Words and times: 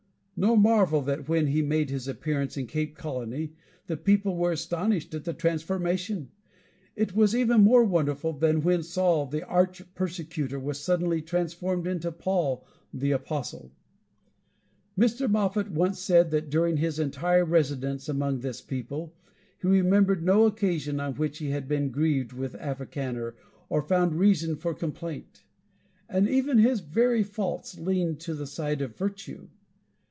No 0.37 0.55
marvel 0.55 1.03
that 1.03 1.29
when 1.29 1.45
he 1.45 1.61
made 1.61 1.91
his 1.91 2.07
appearance 2.07 2.57
in 2.57 2.65
Cape 2.65 2.97
Colony, 2.97 3.53
the 3.85 3.95
people 3.95 4.35
were 4.35 4.51
astonished 4.51 5.13
at 5.13 5.23
the 5.23 5.35
transformation! 5.35 6.31
It 6.95 7.15
was 7.15 7.35
even 7.35 7.61
more 7.61 7.83
wonderful 7.83 8.33
than 8.33 8.63
when 8.63 8.81
Saul, 8.81 9.27
the 9.27 9.45
arch 9.45 9.83
persecutor, 9.93 10.59
was 10.59 10.79
suddenly 10.79 11.21
transformed 11.21 11.85
into 11.85 12.11
Paul, 12.11 12.65
the 12.91 13.11
apostle. 13.11 13.71
Mr. 14.97 15.29
Moffat 15.29 15.69
once 15.69 15.99
said 15.99 16.31
that 16.31 16.49
during 16.49 16.77
his 16.77 16.97
entire 16.97 17.45
residence 17.45 18.09
among 18.09 18.39
this 18.39 18.61
people, 18.61 19.13
he 19.61 19.67
remembered 19.67 20.23
no 20.23 20.47
occasion 20.47 20.99
on 20.99 21.13
which 21.13 21.37
he 21.37 21.51
had 21.51 21.67
been 21.67 21.91
grieved 21.91 22.33
with 22.33 22.55
Africaner 22.55 23.35
or 23.69 23.83
found 23.83 24.15
reason 24.15 24.55
for 24.55 24.73
complaint; 24.73 25.43
and 26.09 26.27
even 26.27 26.57
his 26.57 26.79
very 26.79 27.21
faults 27.21 27.77
leaned 27.77 28.19
to 28.21 28.33
the 28.33 28.47
side 28.47 28.81
of 28.81 28.95
virtue. 28.97 29.47